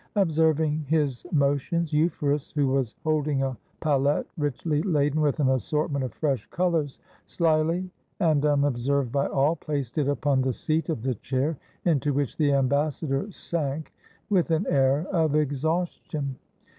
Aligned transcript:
Observing 0.15 0.83
his 0.89 1.27
motions, 1.31 1.93
Euphorus, 1.93 2.49
who 2.53 2.67
was 2.67 2.95
holding 3.03 3.43
a 3.43 3.55
palette 3.81 4.25
richly 4.35 4.81
laden 4.81 5.21
with 5.21 5.39
an 5.39 5.49
assortment 5.49 6.03
of 6.03 6.11
fresh 6.11 6.47
colors, 6.47 6.97
slyly 7.27 7.87
and 8.19 8.43
unobserved 8.43 9.11
by 9.11 9.27
all, 9.27 9.55
placed 9.55 9.99
it 9.99 10.07
upon 10.07 10.41
the 10.41 10.53
seat 10.53 10.89
of 10.89 11.03
the 11.03 11.13
chair, 11.13 11.55
into 11.85 12.13
which 12.13 12.35
the 12.35 12.51
ambassador 12.51 13.31
sank 13.31 13.93
with 14.27 14.49
an 14.49 14.65
air 14.71 15.05
of 15.11 15.35
exhaustion. 15.35 16.35